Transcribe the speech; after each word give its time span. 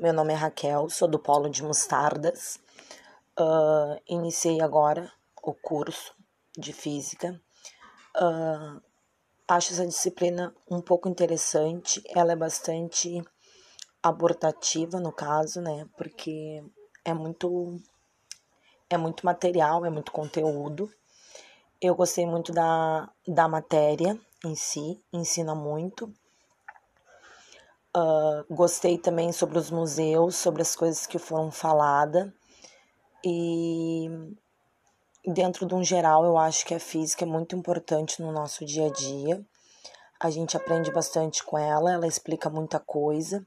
meu 0.00 0.14
nome 0.14 0.32
é 0.32 0.36
Raquel, 0.36 0.88
sou 0.88 1.06
do 1.06 1.18
Polo 1.18 1.50
de 1.50 1.62
Mostardas. 1.62 2.58
Uh, 3.38 4.00
iniciei 4.08 4.62
agora 4.62 5.12
o 5.42 5.52
curso 5.52 6.14
de 6.56 6.72
Física. 6.72 7.38
Uh, 8.16 8.80
acho 9.46 9.74
essa 9.74 9.86
disciplina 9.86 10.54
um 10.70 10.80
pouco 10.80 11.06
interessante, 11.06 12.02
ela 12.16 12.32
é 12.32 12.36
bastante 12.36 13.22
abortativa 14.02 14.98
no 14.98 15.12
caso, 15.12 15.60
né? 15.60 15.86
Porque 15.98 16.64
é 17.04 17.12
muito 17.12 17.78
é 18.88 18.96
muito 18.96 19.26
material, 19.26 19.84
é 19.84 19.90
muito 19.90 20.12
conteúdo. 20.12 20.90
Eu 21.78 21.94
gostei 21.94 22.24
muito 22.24 22.52
da, 22.52 23.06
da 23.28 23.46
matéria 23.46 24.18
em 24.46 24.54
si, 24.54 24.98
ensina 25.12 25.54
muito. 25.54 26.10
Uh, 27.96 28.54
gostei 28.54 28.96
também 28.96 29.32
sobre 29.32 29.58
os 29.58 29.68
museus, 29.70 30.36
sobre 30.36 30.62
as 30.62 30.76
coisas 30.76 31.06
que 31.06 31.18
foram 31.18 31.50
faladas. 31.50 32.30
E 33.24 34.08
dentro 35.26 35.66
de 35.66 35.74
um 35.74 35.82
geral, 35.82 36.24
eu 36.24 36.38
acho 36.38 36.64
que 36.64 36.74
a 36.74 36.80
física 36.80 37.24
é 37.24 37.28
muito 37.28 37.56
importante 37.56 38.22
no 38.22 38.30
nosso 38.32 38.64
dia 38.64 38.86
a 38.86 38.92
dia. 38.92 39.44
A 40.20 40.30
gente 40.30 40.56
aprende 40.56 40.90
bastante 40.92 41.42
com 41.42 41.58
ela, 41.58 41.92
ela 41.92 42.06
explica 42.06 42.48
muita 42.48 42.78
coisa. 42.78 43.44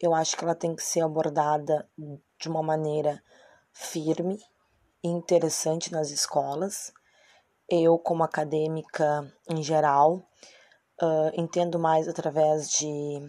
Eu 0.00 0.14
acho 0.14 0.36
que 0.36 0.44
ela 0.44 0.54
tem 0.54 0.74
que 0.76 0.82
ser 0.82 1.00
abordada 1.00 1.88
de 2.38 2.48
uma 2.48 2.62
maneira 2.62 3.22
firme 3.72 4.38
e 5.02 5.08
interessante 5.08 5.90
nas 5.90 6.10
escolas. 6.10 6.92
Eu, 7.68 7.98
como 7.98 8.22
acadêmica 8.22 9.32
em 9.48 9.62
geral, 9.62 10.28
uh, 11.02 11.32
entendo 11.34 11.78
mais 11.78 12.06
através 12.08 12.70
de 12.70 13.20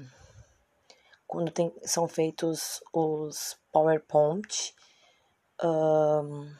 quando 1.33 1.49
tem, 1.49 1.73
são 1.83 2.07
feitos 2.07 2.79
os 2.93 3.57
PowerPoint. 3.71 4.75
Um, 5.63 6.55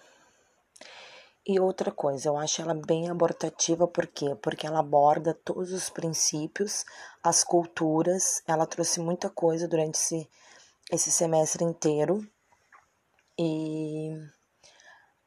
e 1.46 1.60
outra 1.60 1.92
coisa, 1.92 2.30
eu 2.30 2.38
acho 2.38 2.60
ela 2.60 2.74
bem 2.74 3.08
abortativa, 3.08 3.88
por 3.88 4.08
quê? 4.08 4.34
Porque 4.42 4.66
ela 4.66 4.80
aborda 4.80 5.40
todos 5.46 5.72
os 5.72 5.92
princípios, 5.92 6.86
as 7.22 7.44
culturas, 7.44 8.42
ela 8.48 8.66
trouxe 8.66 9.00
muita 9.00 9.30
coisa 9.30 9.68
durante 9.68 9.96
esse, 9.96 10.28
esse 10.92 11.12
semestre 11.12 11.64
inteiro. 11.64 12.28
E 13.38 14.18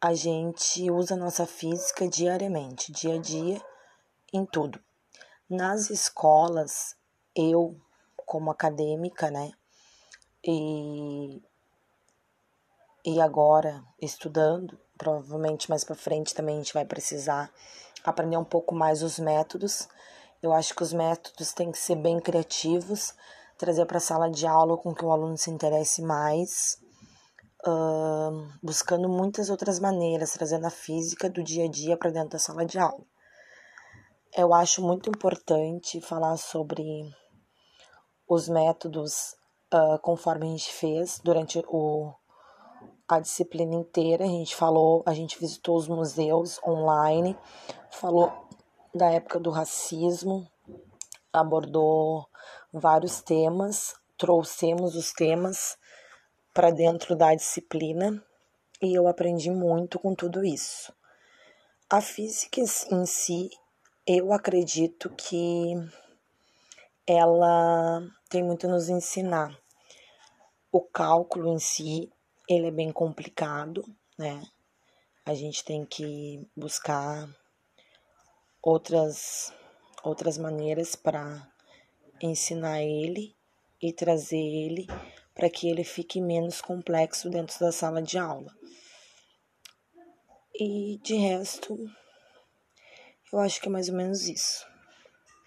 a 0.00 0.12
gente 0.12 0.90
usa 0.90 1.14
a 1.14 1.18
nossa 1.18 1.46
física 1.46 2.08
diariamente, 2.08 2.90
dia 2.90 3.14
a 3.14 3.18
dia, 3.18 3.62
em 4.32 4.44
tudo. 4.44 4.80
Nas 5.48 5.88
escolas, 5.88 6.96
eu 7.32 7.80
como 8.26 8.50
acadêmica, 8.50 9.30
né? 9.30 9.52
E, 10.44 11.40
e 13.04 13.20
agora 13.20 13.82
estudando, 14.02 14.78
provavelmente 14.98 15.70
mais 15.70 15.84
para 15.84 15.94
frente 15.94 16.34
também 16.34 16.56
a 16.56 16.58
gente 16.58 16.74
vai 16.74 16.84
precisar 16.84 17.50
aprender 18.04 18.36
um 18.36 18.44
pouco 18.44 18.74
mais 18.74 19.02
os 19.02 19.18
métodos. 19.18 19.88
Eu 20.42 20.52
acho 20.52 20.74
que 20.74 20.82
os 20.82 20.92
métodos 20.92 21.52
têm 21.52 21.70
que 21.70 21.78
ser 21.78 21.96
bem 21.96 22.20
criativos, 22.20 23.14
trazer 23.56 23.86
para 23.86 23.98
a 23.98 24.00
sala 24.00 24.30
de 24.30 24.46
aula 24.46 24.76
com 24.76 24.94
que 24.94 25.04
o 25.04 25.10
aluno 25.10 25.38
se 25.38 25.50
interesse 25.50 26.02
mais, 26.02 26.78
uh, 27.66 28.48
buscando 28.62 29.08
muitas 29.08 29.50
outras 29.50 29.78
maneiras, 29.78 30.32
trazendo 30.32 30.66
a 30.66 30.70
física 30.70 31.30
do 31.30 31.42
dia 31.42 31.64
a 31.64 31.70
dia 31.70 31.96
para 31.96 32.10
dentro 32.10 32.30
da 32.30 32.38
sala 32.38 32.66
de 32.66 32.78
aula. 32.78 33.04
Eu 34.36 34.52
acho 34.52 34.82
muito 34.82 35.08
importante 35.08 36.00
falar 36.00 36.36
sobre 36.36 36.84
os 38.28 38.48
métodos 38.48 39.36
uh, 39.72 39.98
conforme 40.00 40.46
a 40.46 40.50
gente 40.50 40.72
fez 40.72 41.20
durante 41.22 41.62
o, 41.68 42.12
a 43.08 43.20
disciplina 43.20 43.74
inteira. 43.74 44.24
A 44.24 44.28
gente 44.28 44.54
falou, 44.54 45.02
a 45.06 45.14
gente 45.14 45.38
visitou 45.38 45.76
os 45.76 45.88
museus 45.88 46.60
online, 46.66 47.36
falou 47.90 48.32
da 48.94 49.10
época 49.10 49.38
do 49.38 49.50
racismo, 49.50 50.48
abordou 51.32 52.26
vários 52.72 53.20
temas, 53.22 53.94
trouxemos 54.16 54.96
os 54.96 55.12
temas 55.12 55.76
para 56.54 56.70
dentro 56.70 57.14
da 57.14 57.34
disciplina 57.34 58.22
e 58.80 58.94
eu 58.94 59.06
aprendi 59.06 59.50
muito 59.50 59.98
com 59.98 60.14
tudo 60.14 60.44
isso. 60.44 60.92
A 61.88 62.00
física 62.00 62.60
em 62.60 63.06
si, 63.06 63.50
eu 64.06 64.32
acredito 64.32 65.10
que 65.10 65.74
ela 67.06 68.02
tem 68.28 68.42
muito 68.42 68.66
a 68.66 68.70
nos 68.70 68.88
ensinar. 68.88 69.56
O 70.72 70.80
cálculo 70.80 71.52
em 71.52 71.58
si, 71.58 72.10
ele 72.48 72.66
é 72.66 72.70
bem 72.70 72.92
complicado, 72.92 73.84
né? 74.18 74.42
A 75.24 75.34
gente 75.34 75.64
tem 75.64 75.84
que 75.84 76.46
buscar 76.56 77.28
outras 78.62 79.52
outras 80.02 80.38
maneiras 80.38 80.94
para 80.94 81.48
ensinar 82.20 82.82
ele 82.82 83.36
e 83.82 83.92
trazer 83.92 84.36
ele 84.36 84.86
para 85.34 85.50
que 85.50 85.68
ele 85.68 85.84
fique 85.84 86.20
menos 86.20 86.60
complexo 86.60 87.28
dentro 87.28 87.58
da 87.60 87.70
sala 87.70 88.00
de 88.00 88.18
aula. 88.18 88.52
E 90.54 90.98
de 91.02 91.16
resto, 91.16 91.76
eu 93.32 93.38
acho 93.40 93.60
que 93.60 93.68
é 93.68 93.70
mais 93.70 93.88
ou 93.88 93.96
menos 93.96 94.28
isso. 94.28 94.66